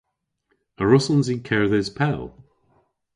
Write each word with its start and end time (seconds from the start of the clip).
A 0.81 0.83
wrussons 0.85 1.27
i 1.33 1.35
kerdhes 1.47 1.89
pell? 1.97 2.25